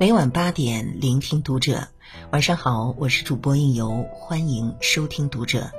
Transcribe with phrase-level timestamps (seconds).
[0.00, 1.86] 每晚八点，聆听读者。
[2.32, 5.70] 晚上好，我是主播应由，欢迎收听读者。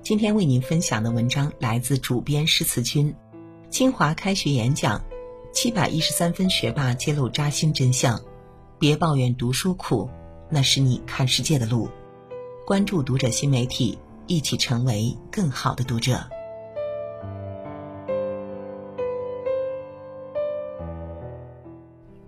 [0.00, 3.12] 今天为您分享的文章来自主编诗词君。
[3.68, 5.04] 清华开学演讲，
[5.52, 8.22] 七百一十三分学霸揭露扎心真相。
[8.78, 10.08] 别抱怨读书苦，
[10.48, 11.90] 那是你看世界的路。
[12.64, 13.98] 关注读者新媒体，
[14.28, 16.24] 一起成为更好的读者。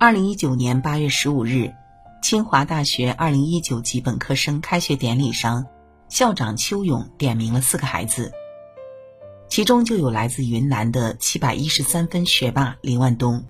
[0.02, 1.74] 二零一九年八月十五日，
[2.22, 5.66] 清华大学二零一九级本科生开学典礼上，
[6.08, 8.32] 校长邱勇点名了四个孩子，
[9.46, 13.44] 其中就有来自云南的七百一十三分学霸林万东。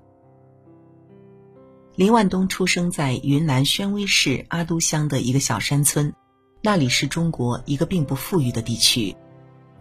[1.95, 6.13] 林万东出生在云南宣威市阿都乡的一个小山村，
[6.61, 9.15] 那里是中国一个并不富裕的地区。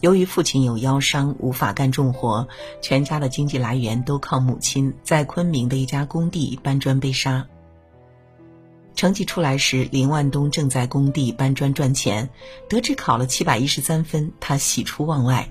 [0.00, 2.48] 由于父亲有腰伤，无法干重活，
[2.80, 7.46] 全家的经济来源都靠母亲在昆明的一家工地搬砖背沙。
[8.94, 12.30] 成绩出来时，林万东正在工地搬砖赚钱，
[12.68, 15.50] 得知考了七百一十三分，他喜出望外。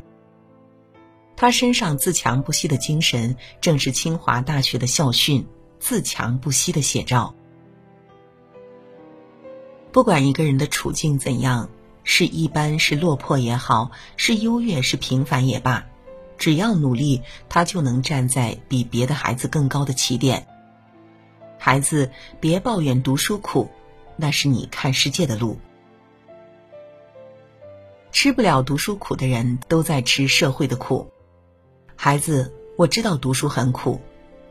[1.35, 5.45] 他身上自强不息的精神，正是清华大学的校训
[5.79, 7.33] “自强不息”的写照。
[9.91, 11.69] 不管一个人的处境怎样。
[12.11, 15.85] 是一般是落魄也好，是优越是平凡也罢，
[16.39, 20.47] 只要努力，他就能站在比别的孩子更高的起点。
[21.59, 23.69] 孩子，别抱怨读书苦，
[24.15, 25.59] 那是你看世界的路。
[28.11, 31.11] 吃不了读书苦的人都在吃社会的苦。
[31.95, 34.01] 孩子，我知道读书很苦，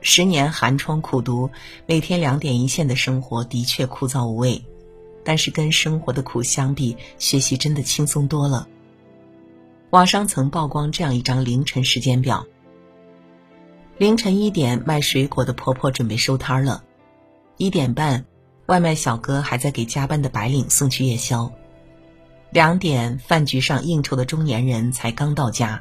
[0.01, 1.51] 十年寒窗苦读，
[1.87, 4.65] 每天两点一线的生活的确枯燥无味。
[5.25, 8.67] 但是跟生活的苦相比，学习真的轻松多了。
[9.91, 12.47] 网上曾曝光这样一张凌晨时间表：
[13.97, 16.83] 凌晨一点，卖水果的婆婆准备收摊了；
[17.57, 18.25] 一点半，
[18.67, 21.51] 外卖小哥还在给加班的白领送去夜宵；
[22.51, 25.81] 两点，饭局上应酬的中年人才刚到家；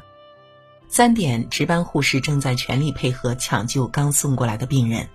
[0.87, 5.05] 三点，值班护士正在全力配合抢救刚送过来的病人；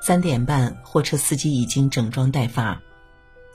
[0.00, 2.80] 三点半，货车司机已经整装待发。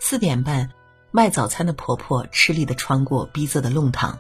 [0.04, 0.68] 四点半，
[1.12, 4.18] 卖早餐的婆婆吃力的穿过逼仄的弄堂。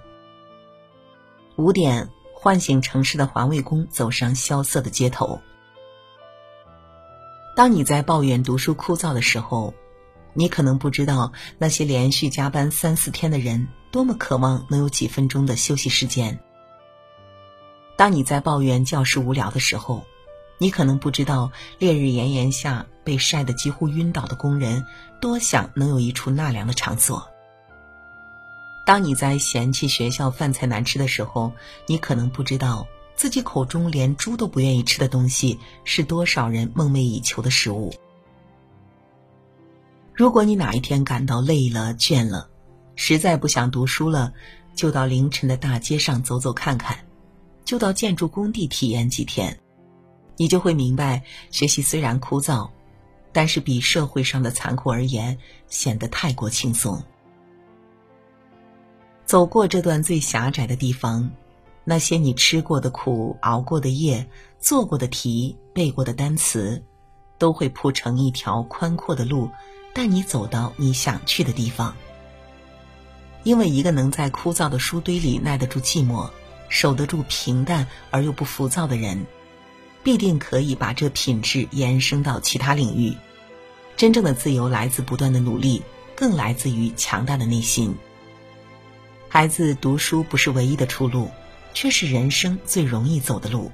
[1.55, 5.41] 五点，唤醒城市的环卫工走上萧瑟的街头。
[7.55, 9.73] 当你在抱怨读书枯燥的时候，
[10.35, 16.39] 你可能不知道那些连续加班三四天的人多么渴望能有几分钟的休息时间。
[17.97, 20.05] 当你在抱怨教室无聊的时候，
[20.61, 24.85] 你可能不知道，烈日炎炎下被晒得几乎晕倒的工人，
[25.19, 27.27] 多想能有一处纳凉的场所。
[28.85, 31.51] 当你在嫌弃学校饭菜难吃的时候，
[31.87, 32.85] 你可能不知道，
[33.15, 37.91] 自己口中连猪都不愿意吃的东西，是多少人梦寐以求的食物。
[40.13, 42.47] 如果你哪一天感到累了、倦了，
[42.95, 44.31] 实在不想读书了，
[44.75, 46.99] 就到凌晨的大街上走走看看，
[47.65, 49.57] 就到建筑工地体验几天。
[50.41, 51.21] 你就会明白，
[51.51, 52.67] 学习虽然枯燥，
[53.31, 55.37] 但是比社会上的残酷而言，
[55.67, 56.99] 显得太过轻松。
[59.23, 61.29] 走过这段最狭窄的地方，
[61.83, 64.27] 那些你吃过的苦、熬过的夜、
[64.59, 66.83] 做过的题、背过的单词，
[67.37, 69.47] 都会铺成一条宽阔的路，
[69.93, 71.95] 带你走到你想去的地方。
[73.43, 76.27] 因为一个能在枯燥的书堆里耐得住寂寞，
[76.67, 79.23] 守得住平淡而又不浮躁的人。
[80.03, 83.15] 必定可以把这品质延伸到其他领域。
[83.97, 85.83] 真正的自由来自不断的努力，
[86.15, 87.95] 更来自于强大的内心。
[89.29, 91.29] 孩子读书不是唯一的出路，
[91.73, 93.71] 却是人生最容易走的路。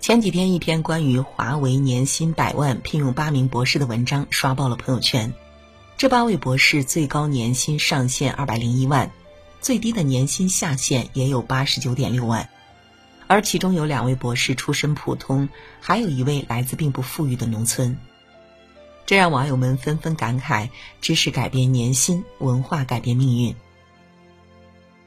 [0.00, 5.32] 前几天，一篇关于华为年薪百万聘用八名博士的文章刷爆了朋友圈。
[5.96, 9.10] 这八位博士最高年薪上限二百零一万，
[9.62, 12.50] 最低的年薪下限也有八十九点六万。
[13.26, 15.48] 而其中有两位博士出身普通，
[15.80, 17.96] 还有一位来自并不富裕的农村，
[19.06, 20.68] 这让网友们纷纷感慨：
[21.00, 23.54] 知识改变年薪，文化改变命运。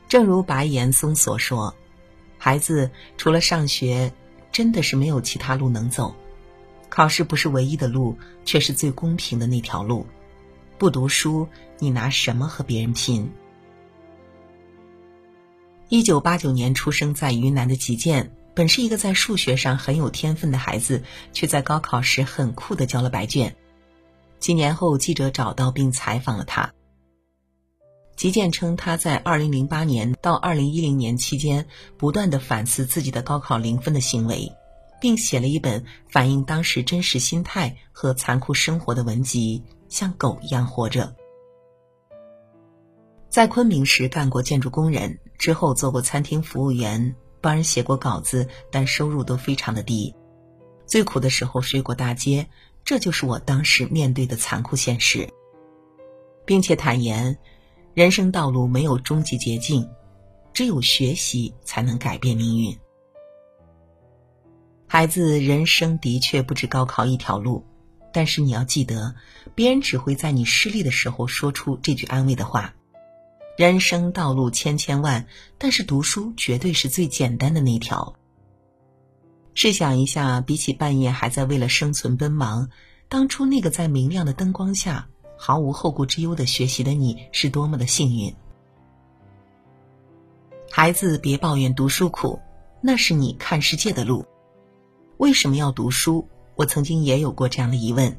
[0.07, 1.75] 正如白岩松所说
[2.37, 4.11] ：“孩子除了上学，
[4.51, 6.15] 真的是没有其他路能走。
[6.89, 10.07] 考试不是唯一的路，却是最公平的那条路。
[10.77, 11.47] 不读书，
[11.79, 13.29] 你拿什么和别人拼？”
[15.89, 21.01] 一九八九年出生在云南的吉建，本是一个在数学上很有天分的孩子，
[21.31, 23.55] 却在高考时很酷的交了白卷。
[24.37, 26.73] 几年后，记者找到并采访了他。
[28.17, 31.65] 吉建称，他在二零零八年到二零一零年期间，
[31.97, 34.51] 不断的反思自己的高考零分的行为，
[34.99, 41.15] 并写了一本反映当时真实心态和残酷生活的文集《像狗一样活着》。
[43.37, 50.15] 在昆明时干过建筑工人，之后做过餐厅服务员，帮人写过稿子，但收入都非常的低。
[50.87, 52.47] 最苦的时候睡过大街，
[52.83, 55.29] 这就是我当时面对的残酷现实，
[56.47, 57.37] 并且坦言，
[57.93, 59.87] 人生道路没有终极捷径。
[60.51, 62.75] 只有学习才能改变命运。
[64.87, 67.63] 孩子，人生的确不止高考一条路，
[68.11, 69.13] 但是你要记得，
[69.53, 72.73] 别人只会在你失利的时候说出这句安慰的话。
[73.57, 75.25] 人生道路千千万，
[75.57, 78.13] 但是读书绝对是最简单的那条。
[79.55, 82.69] 试想一下，比起半夜还在为了生存奔忙，
[83.09, 85.07] 当初那个在明亮的灯光下
[85.39, 88.31] 毫无后顾之忧的学习的你，是多么的幸运。
[90.69, 92.39] 孩子，别抱怨读书苦，
[92.79, 94.23] 那是你看世界的路。
[95.17, 96.29] 为什么要读书？
[96.53, 98.15] 我曾经也有过这样的疑问。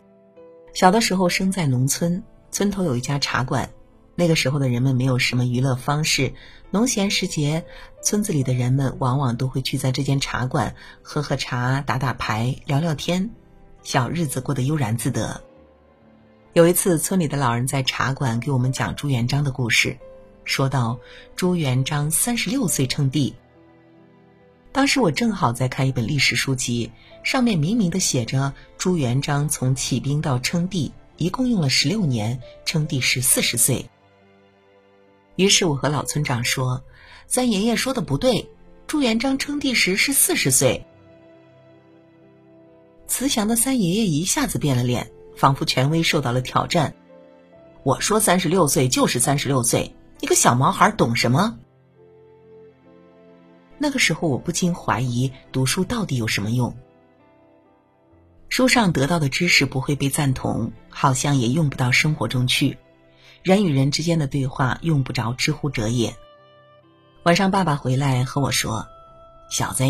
[0.75, 3.71] 小的时候生在农村，村头有一家茶馆，
[4.21, 6.35] 那个时候的人们没有什么娱乐方式，
[6.73, 7.65] 农闲时节，
[8.03, 13.31] 村子里的人们往往都会聚在这间茶馆，喝喝茶、打打牌、聊聊天，
[13.85, 15.41] 小日子过得悠然自得。
[16.53, 19.97] 有一次，村里的老人在茶馆给我们讲朱元璋的故事。
[20.45, 20.99] 说到
[21.37, 23.37] 朱元璋三十六岁称帝，
[24.73, 26.91] 当时我正好在看一本历史书籍，
[27.23, 33.89] 上面明明的写着朱元璋从起兵到称帝一共用了十六年，称帝是四十岁。
[35.39, 36.83] 于是我和老村长说
[37.29, 38.45] ：“三爷爷说的不对，
[38.89, 40.85] 朱元璋称帝时是四十岁。”
[43.07, 46.93] 慈祥的三爷爷一下子变了脸，仿佛权威受到了挑战。
[47.85, 49.95] 我说三十六岁就是三十六岁。
[50.21, 51.57] 一个小毛孩懂什么？
[53.79, 56.77] 那个时候，我不禁怀疑读书到底有什么用。
[58.49, 62.77] 书上得到的知识不会被赞同，好像也用不到生活中去。
[63.49, 66.15] 人与人之间的对话用不着知乎者也。
[67.23, 68.87] 晚上，爸爸回来和我说
[69.49, 69.85] ：“小子，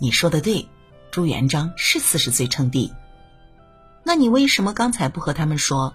[0.00, 0.68] 你说的对，
[1.12, 2.92] 朱元璋是四十岁称帝。
[4.02, 5.94] 那你为什么刚才不和他们说？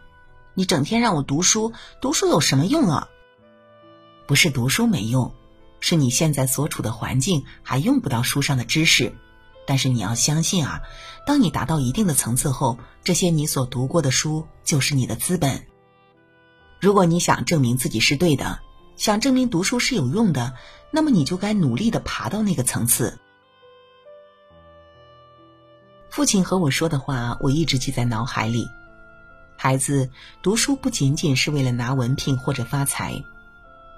[0.54, 3.10] 你整天让我读书，读书有什么用啊？”
[4.25, 5.33] 不是读书没用，
[5.81, 9.13] 是你现在所处的环境还用不到书上的知识。
[9.68, 10.83] 但是你要相信啊，
[11.25, 15.65] 当你达到一定的层次后，这些你所读过的书就是你的资本。
[16.80, 18.60] 如果你想证明自己是对的，
[18.96, 20.54] 想证明读书是有用的，
[20.92, 23.20] 那么你就该努力的爬到那个层次。
[26.10, 28.66] 父亲和我说的话，我一直记在脑海里。
[29.58, 30.10] 孩子，
[30.42, 33.22] 读书不仅仅是为了拿文凭或者发财。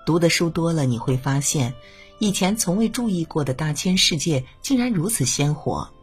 [0.04, 1.76] 读的书多了，你会发现，
[2.18, 5.94] 以前从未注意过的大千世界竟然如此鲜活。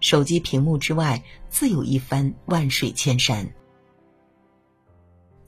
[0.00, 3.52] 手机屏幕之外，自有一番万水千山。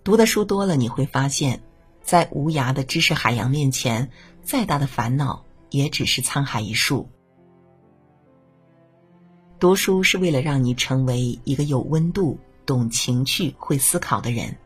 [0.02, 1.60] 读的书多了，你会发现，
[2.02, 4.10] 在无涯的知识海洋面前，
[4.42, 7.08] 再大的烦恼也只是沧海一粟。
[9.58, 14.56] 读书是为了让你成为一个有温度、懂情趣、会思考的人。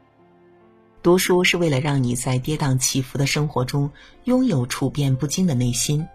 [1.02, 3.90] 读书是为了让你在跌宕起伏的生活中
[4.22, 6.06] 拥有处变不惊的内心，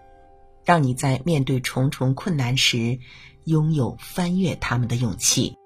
[0.63, 2.97] 让你在面对重重困难时
[3.43, 5.58] 拥有翻越他们的勇气。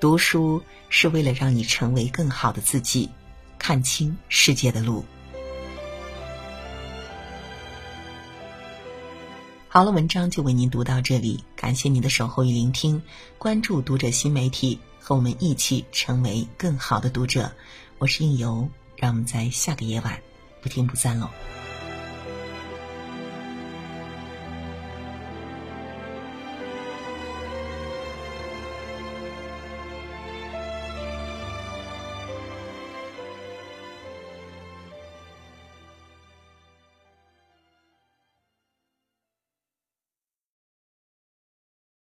[0.00, 3.08] 读书是为了让你成为更好的自己，
[3.58, 5.04] 看清世界的路。
[9.68, 13.00] 好了，文章就为您读到这里，感谢您的守候与聆听，
[13.38, 14.78] 关注读者新媒体。
[15.02, 17.50] 和我们一起成为更好的读者，
[17.98, 20.16] 我是应由，让我们在下个夜晚
[20.60, 21.28] 不听不散喽。